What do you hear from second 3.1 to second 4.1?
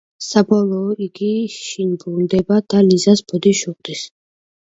ბოდიშს უხდის.